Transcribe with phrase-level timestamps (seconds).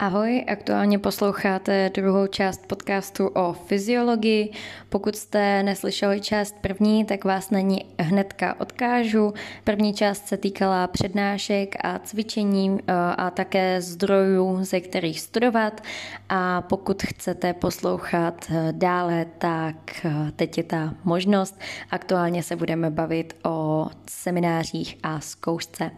[0.00, 4.52] Ahoj, aktuálně posloucháte druhou část podcastu o fyziologii.
[4.88, 9.34] Pokud jste neslyšeli část první, tak vás na ní hnedka odkážu.
[9.64, 15.80] První část se týkala přednášek a cvičení eh, a také zdrojů, ze kterých studovat.
[16.28, 21.60] A pokud chcete poslouchat eh, dále, tak eh, teď je ta možnost.
[21.90, 25.90] Aktuálně se budeme bavit o seminářích a zkoušce.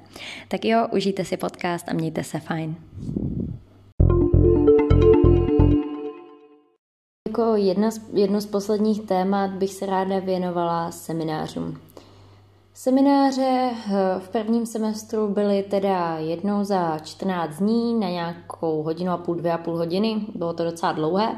[0.49, 2.77] Tak jo, užijte si podcast a mějte se fajn.
[7.33, 11.81] Jako jedna z, jedno z posledních témat bych se ráda věnovala seminářům.
[12.75, 19.17] Semináře eh, v prvním semestru byly teda jednou za 14 dní na nějakou hodinu a
[19.17, 20.27] půl, dvě a půl hodiny.
[20.35, 21.37] Bylo to docela dlouhé.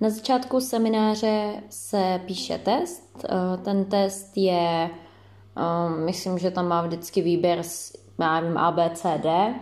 [0.00, 3.24] Na začátku semináře se píše test.
[3.24, 7.62] Eh, ten test je, eh, myslím, že tam má vždycky výběr
[8.20, 9.54] já nevím, A, B, C, D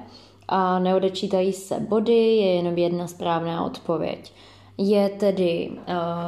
[0.48, 4.32] a neodečítají se body, je jenom jedna správná odpověď.
[4.78, 5.78] Je tedy uh,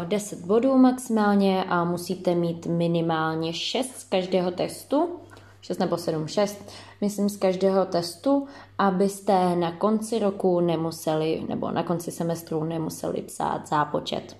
[0.03, 5.09] eh, 10 bodů maximálně a musíte mít minimálně 6 z každého testu,
[5.61, 8.47] 6 nebo 7, 6, myslím z každého testu,
[8.79, 14.37] abyste na konci roku nemuseli, nebo na konci semestru nemuseli psát zápočet.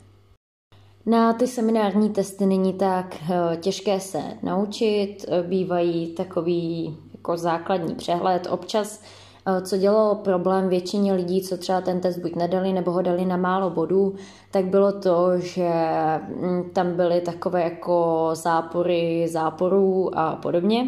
[1.07, 8.47] Na ty seminární testy není tak uh, těžké se naučit, bývají takový jako základní přehled.
[8.51, 9.26] Občas Eh,
[9.63, 13.37] co dělalo problém většině lidí, co třeba ten test buď nedali nebo ho dali na
[13.37, 14.15] málo bodů,
[14.51, 15.71] tak bylo to, že
[16.29, 20.87] mm, tam byly takové jako zápory záporů a podobně.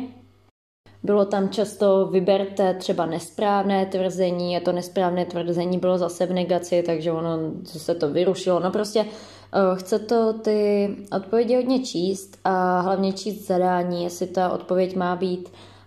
[1.03, 6.83] Bylo tam často vyberte třeba nesprávné tvrzení a to nesprávné tvrzení bylo zase v negaci,
[6.87, 8.61] takže ono se to vyrušilo.
[8.61, 14.49] No prostě eh, chce to ty odpovědi hodně číst a hlavně číst zadání, jestli ta
[14.51, 15.78] odpověď má být Eh,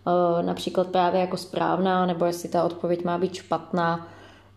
[0.42, 4.08] například právě jako správná, nebo jestli ta odpověď má být špatná,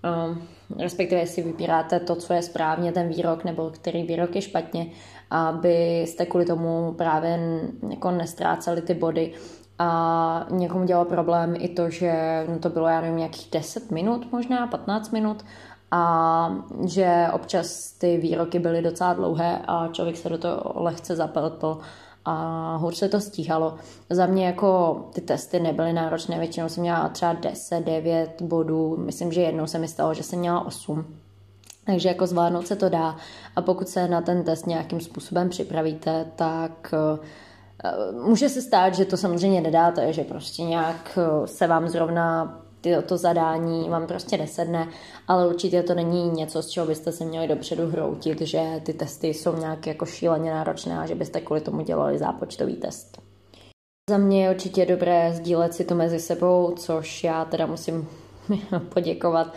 [0.04, 4.86] eh, respektive jestli vybíráte to, co je správně, ten výrok, nebo který výrok je špatně,
[5.30, 7.38] abyste kvůli tomu právě
[7.90, 9.32] jako nestráceli ty body.
[9.78, 14.32] A někomu dělalo problém i to, že no to bylo, já nevím, nějakých 10 minut
[14.32, 15.44] možná, 15 minut,
[15.90, 21.78] a že občas ty výroky byly docela dlouhé a člověk se do toho lehce zapletl
[22.24, 23.74] a hůř se to stíhalo.
[24.10, 29.32] Za mě jako ty testy nebyly náročné, většinou jsem měla třeba 10, 9 bodů, myslím,
[29.32, 31.06] že jednou se mi stalo, že jsem měla 8.
[31.86, 33.16] Takže jako zvládnout se to dá
[33.56, 39.04] a pokud se na ten test nějakým způsobem připravíte, tak eh, může se stát, že
[39.04, 44.36] to samozřejmě nedáte, že prostě nějak eh, se vám zrovna ty, to zadání vám prostě
[44.36, 44.88] nesedne,
[45.28, 49.28] ale určitě to není něco, z čeho byste se měli dopředu hroutit, že ty testy
[49.28, 53.22] jsou nějak jako šíleně náročné a že byste kvůli tomu dělali zápočtový test.
[54.10, 58.08] Za mě je určitě dobré sdílet si to mezi sebou, což já teda musím
[58.88, 59.54] poděkovat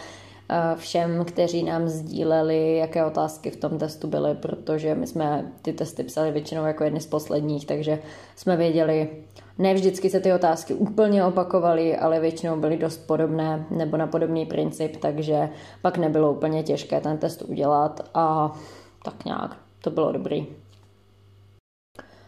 [0.50, 5.74] eh, všem, kteří nám sdíleli, jaké otázky v tom testu byly, protože my jsme ty
[5.74, 8.00] testy psali většinou jako jedny z posledních, takže
[8.36, 9.10] jsme věděli,
[9.58, 14.46] ne vždycky se ty otázky úplně opakovaly, ale většinou byly dost podobné nebo na podobný
[14.46, 15.50] princip, takže
[15.82, 18.56] pak nebylo úplně těžké ten test udělat a
[19.04, 20.48] tak nějak to bylo dobrý.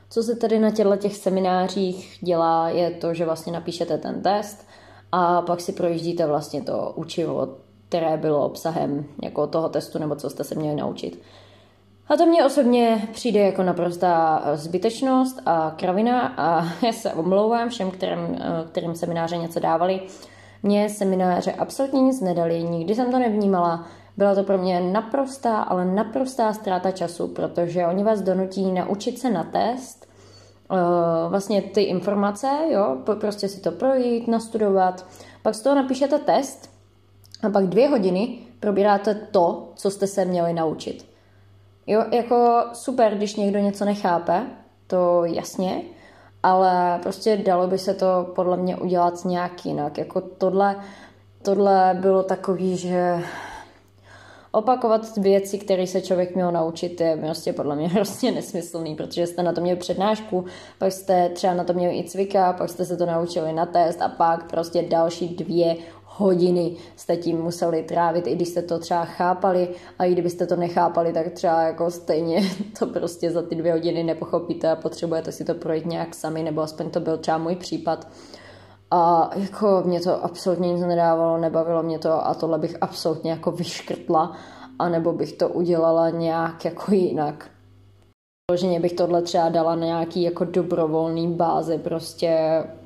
[0.09, 4.67] Co se tedy na těchto těch seminářích dělá, je to, že vlastně napíšete ten test
[5.11, 7.57] a pak si projíždíte vlastně to učivo,
[7.89, 11.21] které bylo obsahem jako toho testu nebo co jste se měli naučit.
[12.09, 17.91] A to mě osobně přijde jako naprostá zbytečnost a kravina a já se omlouvám všem,
[17.91, 18.37] kterým,
[18.71, 20.01] kterým semináře něco dávali.
[20.63, 23.87] Mně semináře absolutně nic nedali, nikdy jsem to nevnímala.
[24.17, 29.29] Byla to pro mě naprostá, ale naprostá ztráta času, protože oni vás donutí naučit se
[29.29, 30.07] na test,
[30.71, 35.05] eh, vlastně ty informace, jo, prostě si to projít, nastudovat,
[35.41, 36.69] pak z toho napíšete test
[37.43, 41.08] a pak dvě hodiny probíráte to, co jste se měli naučit.
[41.89, 44.45] Jo, jako super, když někdo něco nechápe,
[44.87, 45.81] to jasně,
[46.43, 49.97] ale prostě dalo by se to podle mě udělat nějak jinak.
[49.97, 50.75] Jako tohle,
[51.41, 53.23] tohle bylo takový, že
[54.51, 59.43] opakovat věci, které se člověk měl naučit, je prostě podle mě prostě nesmyslný, protože jste
[59.43, 60.45] na to měli přednášku,
[60.77, 64.01] pak jste třeba na to měli i cvika, pak jste se to naučili na test
[64.01, 65.75] a pak prostě další dvě
[66.19, 69.69] hodiny jste tím museli trávit, i když jste to třeba chápali
[69.99, 72.41] a i kdybyste to nechápali, tak třeba jako stejně
[72.79, 76.61] to prostě za ty dvě hodiny nepochopíte a potřebujete si to projít nějak sami, nebo
[76.61, 78.07] aspoň to byl třeba můj případ.
[78.91, 83.51] A jako mě to absolutně nic nedávalo, nebavilo mě to a tohle bych absolutně jako
[83.51, 84.37] vyškrtla,
[84.79, 87.49] anebo bych to udělala nějak jako jinak.
[88.49, 92.37] Vloženě bych tohle třeba dala na nějaký jako dobrovolný bázi, prostě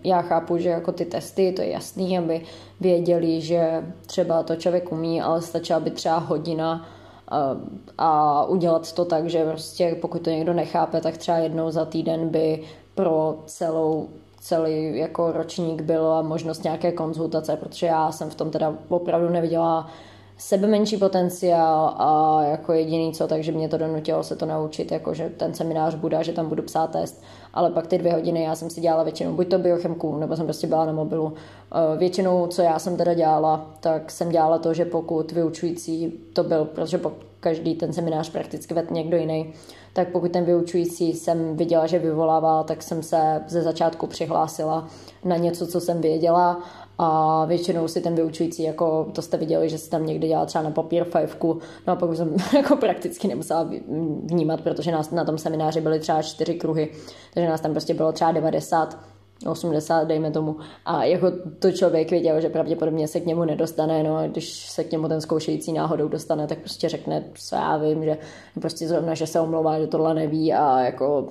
[0.03, 2.41] já chápu, že jako ty testy, to je jasný, aby
[2.79, 6.87] věděli, že třeba to člověk umí, ale stačila by třeba hodina
[7.27, 7.57] a,
[7.97, 12.29] a udělat to tak, že prostě pokud to někdo nechápe, tak třeba jednou za týden
[12.29, 12.63] by
[12.95, 14.09] pro celou
[14.39, 19.89] celý jako ročník byla možnost nějaké konzultace, protože já jsem v tom teda opravdu neviděla
[20.37, 25.13] sebe menší potenciál a jako jediný co, takže mě to donutilo se to naučit, jako
[25.13, 28.55] že ten seminář bude, že tam budu psát test, ale pak ty dvě hodiny já
[28.55, 31.33] jsem si dělala většinou buď to biochemku, nebo jsem prostě byla na mobilu.
[31.35, 36.43] Eh, většinou, co já jsem teda dělala, tak jsem dělala to, že pokud vyučující to
[36.43, 36.99] byl, protože
[37.39, 39.53] každý ten seminář prakticky vedl někdo jiný,
[39.93, 44.87] tak pokud ten vyučující jsem viděla, že vyvolával, tak jsem se ze začátku přihlásila
[45.25, 46.63] na něco, co jsem věděla
[46.97, 50.63] a většinou si ten vyučující, jako to jste viděli, že si tam někde dělá třeba
[50.63, 53.69] na papír fajfku, no a pak jsem jako prakticky nemusela
[54.23, 56.89] vnímat, protože nás na tom semináři byly třeba čtyři kruhy,
[57.33, 58.97] takže nás tam prostě bylo třeba 90
[59.45, 60.55] 80, dejme tomu.
[60.85, 64.83] A jako to člověk věděl, že pravděpodobně se k němu nedostane, no a když se
[64.83, 68.17] k němu ten zkoušející náhodou dostane, tak prostě řekne, co já vím, že
[68.61, 71.27] prostě zrovna, že se omlouvá, že tohle neví a jako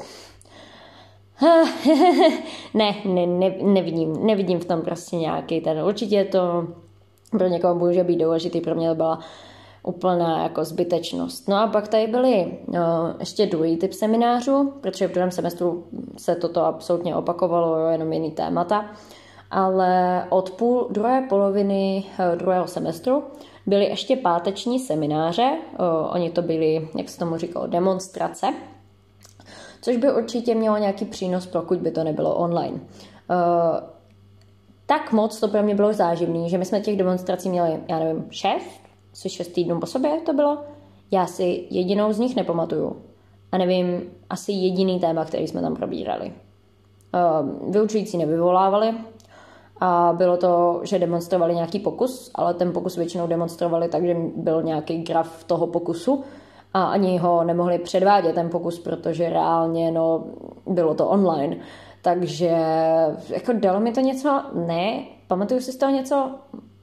[2.75, 6.67] ne, ne, ne, nevidím, nevidím v tom prostě nějaký ten, určitě to
[7.31, 9.19] pro někoho může být důležitý, pro mě to byla
[9.83, 11.49] úplná jako zbytečnost.
[11.49, 15.85] No a pak tady byly no, ještě druhý typ seminářů, protože v druhém semestru
[16.17, 18.91] se toto absolutně opakovalo, jo, jenom jiný témata,
[19.51, 23.25] ale od půl, druhé poloviny eh, druhého semestru
[23.67, 28.47] byly ještě páteční semináře, o, oni to byly, jak se tomu říkalo, demonstrace,
[29.83, 32.75] což by určitě mělo nějaký přínos, pokud by to nebylo online.
[32.75, 32.81] Uh,
[34.87, 38.27] tak moc to pro mě bylo záživný, že my jsme těch demonstrací měli, já nevím,
[38.31, 38.81] šest,
[39.13, 40.59] asi šest týdnů po sobě to bylo.
[41.11, 43.03] Já si jedinou z nich nepamatuju.
[43.53, 46.33] A nevím, asi jediný téma, který jsme tam probírali.
[47.15, 48.95] Uh, vyučující nevyvolávali,
[49.85, 54.63] a bylo to, že demonstrovali nějaký pokus, ale ten pokus většinou demonstrovali tak, že byl
[54.63, 56.25] nějaký graf toho pokusu
[56.75, 60.25] a ani ho nemohli předvádět ten pokus, protože reálně no,
[60.67, 61.57] bylo to online.
[62.03, 62.51] Takže
[63.29, 64.43] jako dalo mi to něco?
[64.67, 65.05] Ne.
[65.27, 66.31] Pamatuju si z toho něco?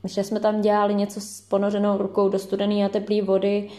[0.03, 3.69] Že jsme tam dělali něco s ponořenou rukou do studené a teplé vody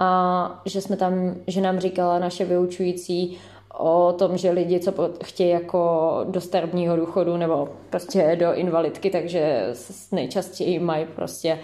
[0.00, 3.38] a že jsme tam, že nám říkala naše vyučující
[3.78, 4.92] o tom, že lidi, co
[5.24, 9.72] chtějí jako do starobního důchodu nebo prostě do invalidky, takže
[10.12, 11.58] nejčastěji mají prostě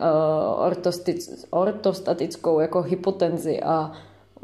[0.00, 0.06] uh,
[1.50, 3.92] ortostatickou jako hypotenzi a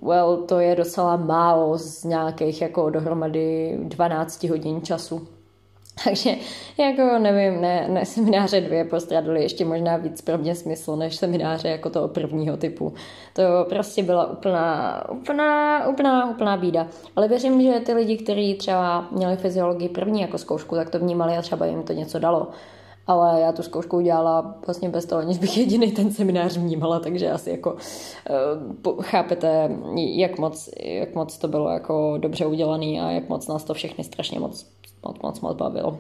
[0.02, 5.28] well, to je docela málo z nějakých jako dohromady 12 hodin času.
[6.04, 6.34] Takže
[6.78, 11.68] jako nevím, ne, ne semináře dvě postradali ještě možná víc pro mě smysl, než semináře
[11.68, 12.94] jako toho prvního typu.
[13.32, 16.86] To prostě byla úplná, úplná, úplná, úplná bída.
[17.16, 21.36] Ale věřím, že ty lidi, kteří třeba měli fyziologii první jako zkoušku, tak to vnímali
[21.36, 22.48] a třeba jim to něco dalo
[23.06, 27.30] ale já tu zkoušku udělala vlastně bez toho, aniž bych jediný ten seminář vnímala, takže
[27.30, 27.76] asi jako
[28.86, 33.64] uh, chápete, jak moc, jak moc to bylo jako dobře udělaný a jak moc nás
[33.64, 34.66] to všechny strašně moc,
[35.06, 35.98] moc, moc, moc bavilo.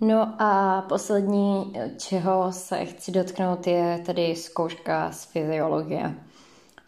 [0.00, 6.14] No a poslední, čeho se chci dotknout, je tedy zkouška z fyziologie.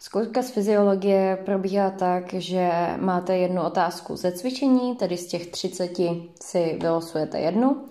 [0.01, 5.91] Zkouška z fyziologie probíhá tak, že máte jednu otázku ze cvičení, tedy z těch 30
[6.41, 7.85] si vylosujete jednu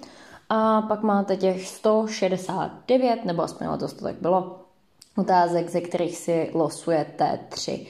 [0.48, 4.60] a pak máte těch 169, nebo aspoň to tak bylo,
[5.16, 7.86] otázek, ze kterých si losujete tři.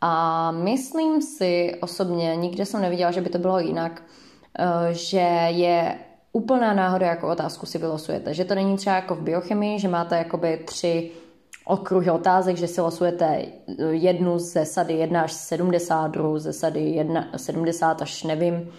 [0.00, 4.02] A myslím si osobně, nikde jsem neviděla, že by to bylo jinak,
[4.58, 5.98] eh, že je
[6.32, 8.34] úplná náhoda, jako otázku si vylosujete.
[8.34, 11.21] Že to není třeba jako v biochemii, že máte jakoby tři
[11.64, 13.44] okruhy otázek, že si losujete
[13.90, 18.70] jednu ze sady 1 až 70, druhou ze sady 1, 70 až nevím,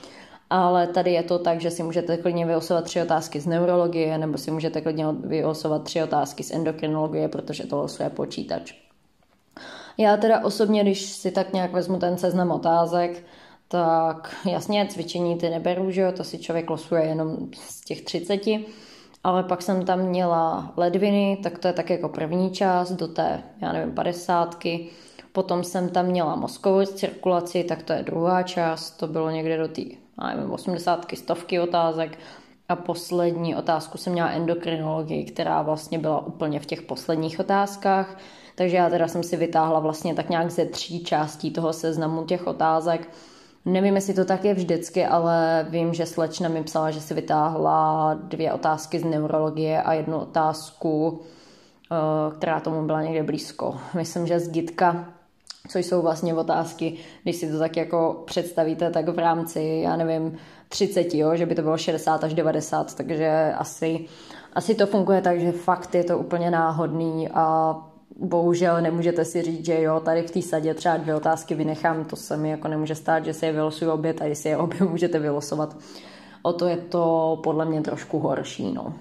[0.49, 4.37] ale tady je to tak, že si můžete klidně vylosovat tři otázky z neurologie, nebo
[4.37, 8.73] si můžete klidně vylosovat tři otázky z endokrinologie, protože to losuje počítač.
[9.97, 13.23] Já teda osobně, když si tak nějak vezmu ten seznam otázek,
[13.67, 18.41] tak jasně, cvičení ty neberu, že jo, to si člověk losuje jenom z těch 30,
[19.23, 23.43] ale pak jsem tam měla ledviny, tak to je tak jako první část do té,
[23.61, 24.89] já nevím, padesátky.
[25.31, 29.67] Potom jsem tam měla mozkovou cirkulaci, tak to je druhá část, to bylo někde do
[29.67, 29.81] té,
[30.21, 32.19] já nevím, osmdesátky, stovky otázek.
[32.69, 38.17] A poslední otázku jsem měla endokrinologii, která vlastně byla úplně v těch posledních otázkách.
[38.55, 42.47] Takže já teda jsem si vytáhla vlastně tak nějak ze tří částí toho seznamu těch
[42.47, 43.09] otázek
[43.65, 48.13] Nevím, jestli to tak je vždycky, ale vím, že slečna mi psala, že si vytáhla
[48.13, 51.21] dvě otázky z neurologie a jednu otázku
[52.37, 53.77] která tomu byla někde blízko.
[53.93, 55.05] Myslím, že z Gitka
[55.69, 60.37] co jsou vlastně otázky, když si to tak jako představíte, tak v rámci, já nevím,
[60.69, 64.05] 30, jo, že by to bylo 60 až 90, takže asi,
[64.53, 67.75] asi to funguje tak, že fakt je to úplně náhodný a
[68.19, 72.15] bohužel nemůžete si říct, že jo, tady v té sadě třeba dvě otázky vynechám, to
[72.15, 75.19] se mi jako nemůže stát, že si je vylosuju obě, tady si je obě můžete
[75.19, 75.77] vylosovat.
[76.41, 78.93] O to je to podle mě trošku horší, no.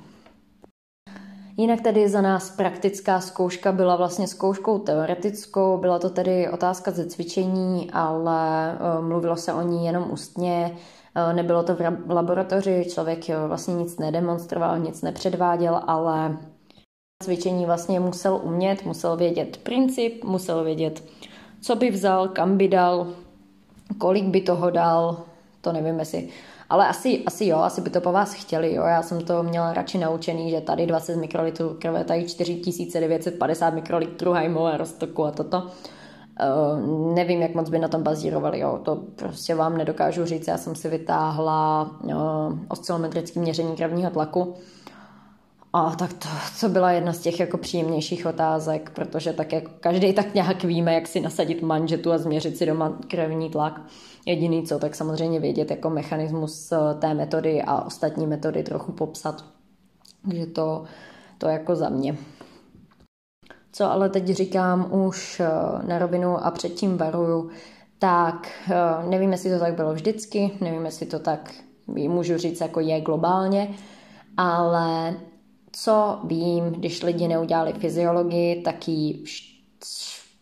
[1.56, 7.06] Jinak tedy za nás praktická zkouška byla vlastně zkouškou teoretickou, byla to tedy otázka ze
[7.06, 10.76] cvičení, ale eh, mluvilo se o ní jenom ústně,
[11.14, 16.36] eh, nebylo to v laboratoři, člověk vlastně nic nedemonstroval, nic nepředváděl, ale
[17.22, 21.04] cvičení vlastně musel umět, musel vědět princip, musel vědět,
[21.60, 23.06] co by vzal, kam by dal,
[23.98, 25.16] kolik by toho dal,
[25.60, 26.28] to nevím, jestli
[26.72, 28.82] ale asi, asi jo, asi by to po vás chtěli, jo.
[28.82, 34.66] Já jsem to měla radši naučený, že tady 20 mikrolitrů krve, tady 4950 mikrolitrů hajmu
[34.66, 35.62] a roztoku a toto.
[35.62, 38.80] Uh, nevím, jak moc by na tom bazírovali, jo.
[38.82, 40.48] to prostě vám nedokážu říct.
[40.48, 42.12] Já jsem si vytáhla uh,
[42.68, 44.54] oscilometrické měření krevního tlaku
[45.72, 50.12] a tak to, co byla jedna z těch jako příjemnějších otázek, protože tak jako každý
[50.12, 53.80] tak nějak víme, jak si nasadit manžetu a změřit si doma krevní tlak.
[54.26, 59.44] Jediný co, tak samozřejmě vědět jako mechanismus eh, té metody a ostatní metody trochu popsat.
[60.24, 60.84] Takže to,
[61.38, 62.16] to jako za mě.
[63.72, 67.50] Co ale teď říkám už eh, na rovinu a předtím varuju,
[67.98, 71.54] tak eh, nevím, jestli to tak bylo vždycky, nevím, jestli to tak
[71.86, 73.68] můžu říct, jako je globálně,
[74.36, 75.14] ale
[75.72, 79.24] co vím, když lidi neudělali fyziologii, tak ji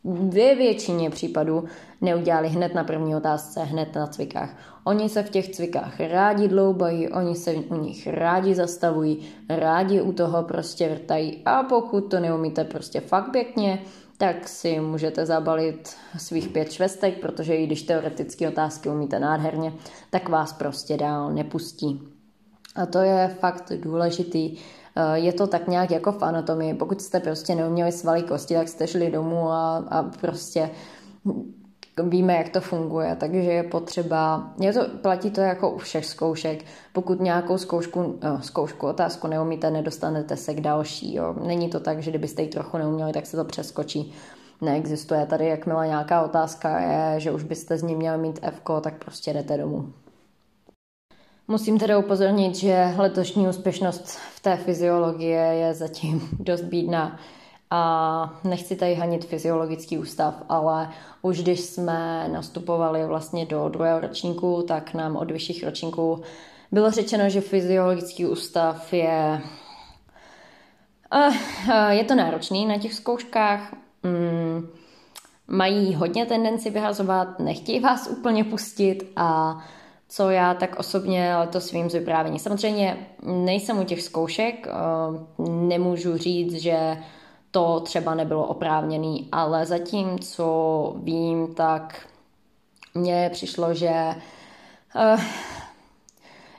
[0.04, 1.64] ve většině případů
[2.00, 4.56] neudělali hned na první otázce, hned na cvikách.
[4.84, 9.18] Oni se v těch cvikách rádi dloubají, oni se u nich rádi zastavují,
[9.48, 13.82] rádi u toho prostě vrtají a pokud to neumíte prostě fakt pěkně,
[14.18, 19.72] tak si můžete zabalit svých pět švestek, protože i když teoretické otázky umíte nádherně,
[20.10, 22.00] tak vás prostě dál nepustí.
[22.76, 24.56] A to je fakt důležitý,
[25.14, 26.74] je to tak nějak jako v anatomii.
[26.74, 30.70] Pokud jste prostě neuměli svaly kosti, tak jste šli domů a, a prostě
[32.02, 36.64] víme, jak to funguje, takže je potřeba, je to, platí to jako u všech zkoušek,
[36.92, 41.34] pokud nějakou zkoušku, no, zkoušku, otázku neumíte, nedostanete se k další, jo.
[41.46, 44.12] Není to tak, že kdybyste ji trochu neuměli, tak se to přeskočí.
[44.60, 48.94] Neexistuje tady, jakmile nějaká otázka je, že už byste z ní měli mít F, tak
[49.04, 49.92] prostě jdete domů.
[51.50, 57.20] Musím teda upozornit, že letošní úspěšnost v té fyziologii je zatím dost bídná.
[57.70, 60.90] A nechci tady hanit fyziologický ústav, ale
[61.22, 66.22] už když jsme nastupovali vlastně do druhého ročníku, tak nám od vyšších ročníků
[66.72, 69.42] bylo řečeno, že fyziologický ústav je
[71.90, 73.74] je to náročný na těch zkouškách.
[74.02, 74.68] Mm,
[75.48, 79.58] mají hodně tendenci vyhazovat, nechtějí vás úplně pustit a
[80.10, 82.38] co já tak osobně letos vím z vyprávění.
[82.38, 84.72] Samozřejmě nejsem u těch zkoušek, eh,
[85.48, 86.96] nemůžu říct, že
[87.50, 92.06] to třeba nebylo oprávněný, ale zatím, co vím, tak
[92.94, 94.14] mně přišlo, že
[94.96, 95.16] eh,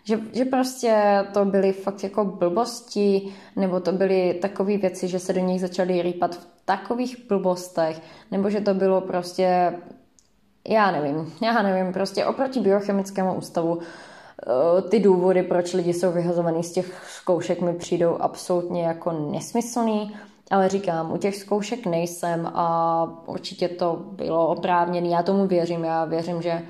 [0.03, 5.33] že, že prostě to byly fakt jako blbosti, nebo to byly takové věci, že se
[5.33, 9.73] do nich začaly rýpat v takových blbostech, nebo že to bylo prostě
[10.67, 16.63] já nevím, já nevím, prostě oproti biochemickému ústavu eh, ty důvody, proč lidi jsou vyhazovaný
[16.63, 20.15] z těch zkoušek, mi přijdou absolutně jako nesmyslný,
[20.51, 26.05] ale říkám, u těch zkoušek nejsem a určitě to bylo oprávněné, já tomu věřím, já
[26.05, 26.61] věřím, že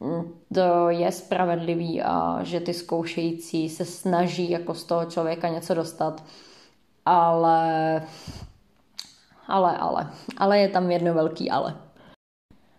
[0.00, 5.74] hm, to je spravedlivý a že ty zkoušející se snaží jako z toho člověka něco
[5.74, 6.24] dostat,
[7.06, 8.02] ale,
[9.48, 11.87] ale, ale, ale je tam jedno velký ale.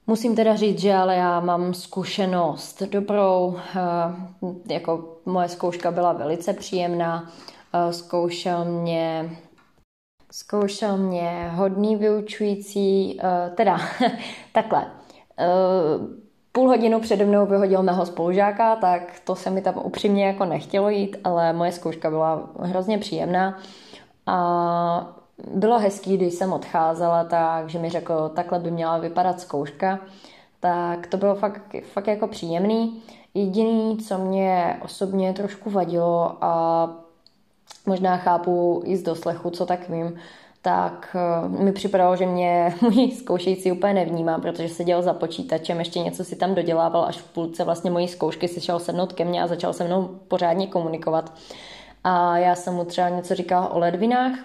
[0.09, 6.53] Musím teda říct, že ale já mám zkušenost dobrou, eh, jako moje zkouška byla velice
[6.53, 7.31] příjemná,
[7.73, 9.29] eh, zkoušel mě
[10.31, 13.77] Zkoušel mě hodný vyučující, eh, teda
[14.53, 14.91] takhle,
[16.51, 20.89] půl hodinu přede mnou vyhodil mého spolužáka, tak to se mi tam upřímně jako nechtělo
[20.89, 23.59] jít, ale moje zkouška byla hrozně příjemná.
[24.25, 25.18] A
[25.53, 29.99] bylo hezký, když jsem odcházela, tak, že mi řekl, takhle by měla vypadat zkouška,
[30.59, 33.01] tak to bylo fakt, fakt jako příjemný.
[33.33, 36.89] Jediný, co mě osobně trošku vadilo a
[37.85, 40.19] možná chápu i z doslechu, co tak vím,
[40.61, 45.99] tak eh, mi připadalo, že mě můj zkoušející úplně nevnímá, protože seděl za počítačem, ještě
[45.99, 49.43] něco si tam dodělával, až v půlce vlastně mojí zkoušky si šel sednout ke mně
[49.43, 51.33] a začal se mnou pořádně komunikovat.
[52.03, 54.39] A já jsem mu třeba něco říkala o ledvinách,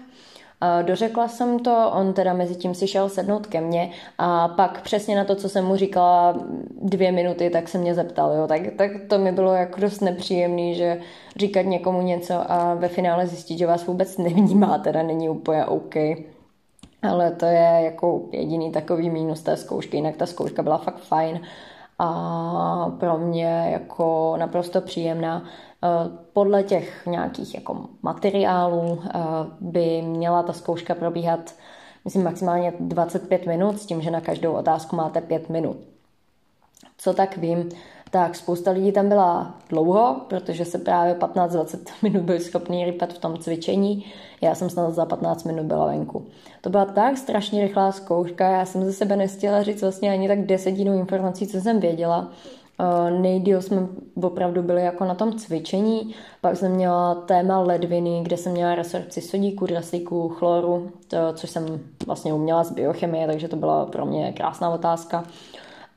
[0.83, 5.16] Dořekla jsem to, on teda mezi tím si šel sednout ke mně a pak přesně
[5.16, 6.35] na to, co jsem mu říkala
[6.83, 10.75] dvě minuty, tak se mě zeptal, jo, tak, tak to mi bylo jako dost nepříjemný,
[10.75, 11.00] že
[11.37, 15.94] říkat někomu něco a ve finále zjistit, že vás vůbec nevnímá, teda není úplně OK.
[17.02, 21.40] Ale to je jako jediný takový mínus té zkoušky, jinak ta zkouška byla fakt fajn
[21.99, 25.45] a pro mě jako naprosto příjemná.
[25.85, 25.89] Eh,
[26.33, 29.19] podle těch nějakých jako materiálů eh,
[29.61, 31.55] by měla ta zkouška probíhat
[32.05, 35.94] myslím maximálně 25 minut s tím, že na každou otázku máte 5 minut.
[37.05, 37.69] Co tak vím,
[38.11, 43.19] tak spousta lidí tam byla dlouho, protože se právě 15-20 minut byli schopni rypat v
[43.19, 44.05] tom cvičení.
[44.41, 46.27] Já jsem snad za 15 minut byla venku.
[46.61, 50.47] To byla tak strašně rychlá zkouška, já jsem ze sebe nestihla říct vlastně ani tak
[50.47, 52.29] desetinu informací, co jsem věděla.
[52.81, 53.87] Uh, nejdíl jsme
[54.23, 59.21] opravdu byli jako na tom cvičení, pak jsem měla téma ledviny, kde jsem měla resorpci
[59.21, 64.33] sodíku, draslíku, chloru, to, což jsem vlastně uměla z biochemie, takže to byla pro mě
[64.33, 65.25] krásná otázka.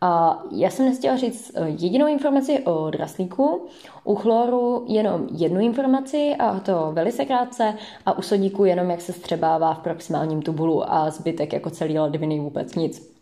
[0.01, 3.67] A já jsem nestihla říct eh, jedinou informaci o draslíku,
[4.03, 7.73] u chloru jenom jednu informaci a to velice krátce
[8.05, 12.39] a u sodíku jenom jak se střebává v proximálním tubulu a zbytek jako celý ledviny
[12.39, 13.17] vůbec nic.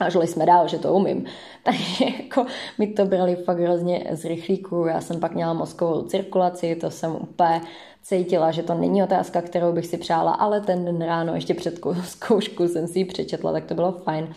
[0.00, 1.24] A žili jsme dál, že to umím.
[1.62, 2.46] Takže jako
[2.78, 4.86] mi to brali fakt hrozně z rychlíku.
[4.86, 7.60] Já jsem pak měla mozkovou cirkulaci, to jsem úplně
[8.02, 11.80] cítila, že to není otázka, kterou bych si přála, ale ten den ráno ještě před
[12.04, 14.34] zkoušku jsem si ji přečetla, tak to bylo fajn.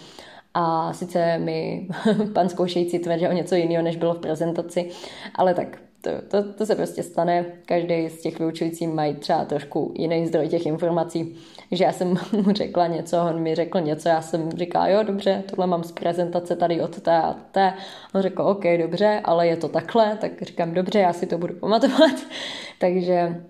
[0.54, 1.88] A sice mi
[2.34, 4.90] pan zkoušející o něco jiného, než bylo v prezentaci,
[5.36, 7.46] ale tak to, to, to se prostě stane.
[7.66, 11.36] Každý z těch vyučujících mají třeba trošku jiný zdroj těch informací.
[11.72, 15.44] že já jsem mu řekla něco, on mi řekl něco, já jsem říkala, jo, dobře,
[15.50, 17.74] tohle mám z prezentace tady od té a té.
[18.16, 21.54] On řekl, OK, dobře, ale je to takhle, tak říkám, dobře, já si to budu
[21.54, 22.16] pamatovat.
[22.80, 23.42] Takže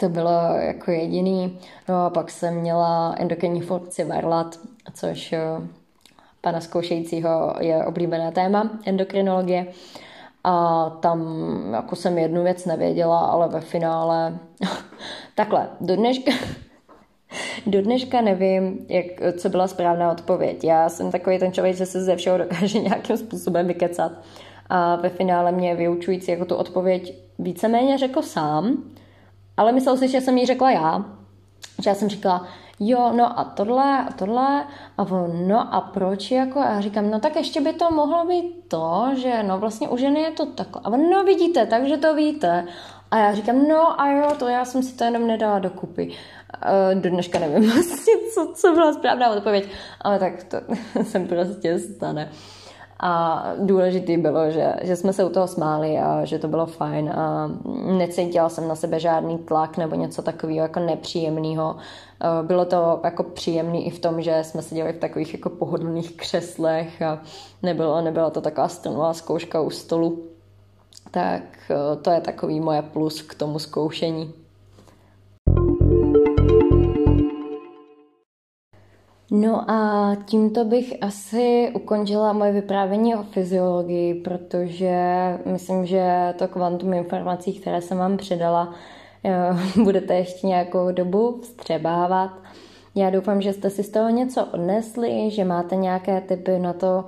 [0.00, 1.58] to bylo jako jediný.
[1.88, 4.58] No a pak jsem měla endokrinní funkci varlat,
[4.94, 5.34] což
[6.46, 9.66] pana zkoušejícího je oblíbené téma endokrinologie.
[10.44, 11.20] A tam
[11.72, 14.38] jako jsem jednu věc nevěděla, ale ve finále
[15.34, 16.32] takhle, do dneška,
[17.66, 19.06] do dneška nevím, jak,
[19.36, 20.64] co byla správná odpověď.
[20.64, 24.12] Já jsem takový ten člověk, že se ze všeho dokáže nějakým způsobem vykecat.
[24.68, 28.82] A ve finále mě vyučující jako tu odpověď víceméně řekl sám,
[29.56, 31.04] ale myslel si, že jsem jí řekla já.
[31.82, 32.48] Že já jsem říkala,
[32.80, 34.64] jo, no a tohle a tohle
[34.98, 38.26] a on, no a proč jako, a já říkám, no tak ještě by to mohlo
[38.26, 40.82] být to, že no vlastně u ženy je to takhle.
[40.84, 42.66] A on, no vidíte, takže to víte.
[43.10, 46.08] A já říkám, no a jo, to já jsem si to jenom nedala dokupy.
[46.08, 49.68] Uh, do dneška nevím vlastně, co, co byla správná odpověď,
[50.00, 50.56] ale tak to
[51.02, 52.30] se prostě stane.
[53.00, 57.10] A důležitý bylo, že, že jsme se u toho smáli a že to bylo fajn
[57.10, 57.50] a
[57.98, 61.76] necítila jsem na sebe žádný tlak nebo něco takového jako nepříjemného.
[61.76, 66.16] Eh, bylo to jako příjemný i v tom, že jsme seděli v takových jako pohodlných
[66.16, 67.22] křeslech a
[67.62, 70.24] nebylo, nebyla to taková stanová zkouška u stolu.
[71.10, 74.45] Tak eh, to je takový moje plus k tomu zkoušení.
[79.30, 84.98] No a tímto bych asi ukončila moje vyprávění o fyziologii, protože
[85.44, 88.74] myslím, že to kvantum informací, které jsem vám předala,
[89.24, 92.30] eh, budete ještě nějakou dobu vstřebávat.
[92.94, 97.04] Já doufám, že jste si z toho něco odnesli, že máte nějaké typy na to,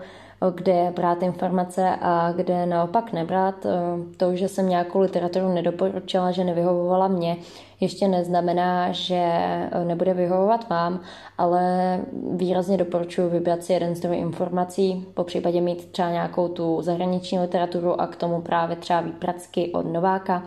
[0.55, 3.67] kde brát informace a kde naopak nebrat.
[3.67, 3.71] Eh,
[4.17, 7.37] to, že jsem nějakou literaturu nedoporučila, že nevyhovovala mě,
[7.81, 11.01] ještě neznamená, že eh, nebude vyhovovat vám,
[11.39, 12.01] ale
[12.33, 18.01] výrazně doporučuji vybrat si jeden zdroj informací, po případě mít třeba nějakou tu zahraniční literaturu
[18.01, 20.43] a k tomu právě třeba výpracky od Nováka,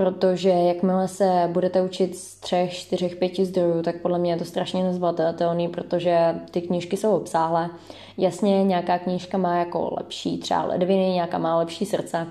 [0.00, 4.44] protože jakmile se budete učit z třech, čtyřech, pěti zdrojů, tak podle mě je to
[4.44, 7.70] strašně nezvladatelný, protože ty knížky jsou obsáhlé.
[8.18, 12.26] Jasně, nějaká knížka má jako lepší třeba ledviny, nějaká má lepší srdce,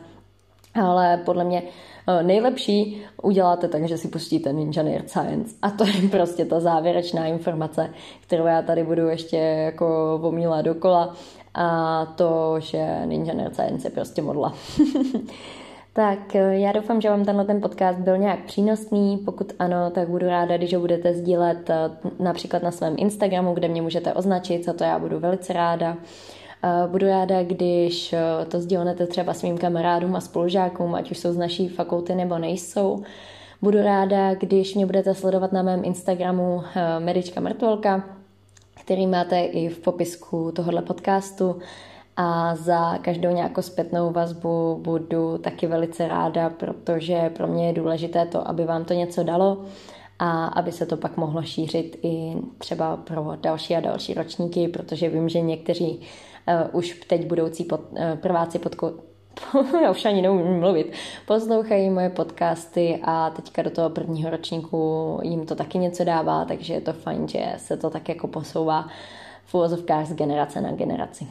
[0.81, 1.63] ale podle mě
[2.07, 5.55] eh, nejlepší uděláte tak, že si pustíte Ninja Nerd Science.
[5.61, 7.89] A to je prostě ta závěrečná informace,
[8.21, 11.15] kterou já tady budu ještě jako omílat dokola.
[11.53, 14.53] A to, že Ninja Nerd Science je prostě modla.
[15.99, 19.17] Tak eh, já doufám, že vám tenhle ten podcast byl nějak přínosný.
[19.17, 21.75] Pokud ano, tak budu ráda, když ho budete sdílet eh,
[22.19, 25.97] například na svém Instagramu, kde mě můžete označit, za to já budu velice ráda.
[26.63, 28.15] Eh, budu ráda, když
[28.47, 33.03] to sdílnete třeba svým kamarádům a spolužákům, ať už jsou z naší fakulty nebo nejsou.
[33.61, 36.63] Budu ráda, když mě budete sledovat na mém Instagramu
[36.99, 38.03] Medička Mrtvolka,
[38.81, 41.55] který máte i v popisku tohohle podcastu
[42.21, 48.25] a za každou nějakou zpětnou vazbu budu taky velice ráda, protože pro mě je důležité
[48.25, 49.65] to, aby vám to něco dalo
[50.19, 55.09] a aby se to pak mohlo šířit i třeba pro další a další ročníky, protože
[55.09, 58.75] vím, že někteří uh, už teď budoucí pod, uh, prváci pod,
[59.81, 60.93] já už ani neumím mluvit,
[61.27, 66.73] poslouchají moje podcasty a teďka do toho prvního ročníku jim to taky něco dává, takže
[66.73, 68.87] je to fajn, že se to tak jako posouvá
[69.45, 71.27] v z generace na generaci.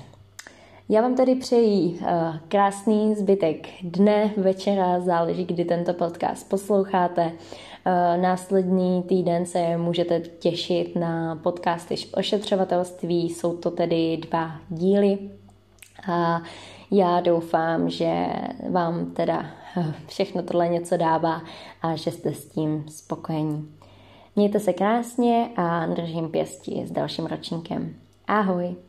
[0.90, 2.06] Já vám tedy přeji uh,
[2.48, 7.24] krásný zbytek dne, večera, záleží, kdy tento podcast posloucháte.
[7.24, 15.18] Uh, následný týden se můžete těšit na podcasty ošetřovatelství, jsou to tedy dva díly.
[16.12, 16.42] A
[16.90, 18.26] já doufám, že
[18.70, 19.46] vám teda
[20.06, 21.42] všechno tohle něco dává
[21.82, 23.68] a že jste s tím spokojení.
[24.36, 27.94] Mějte se krásně a držím pěsti s dalším ročníkem.
[28.26, 28.87] Ahoj!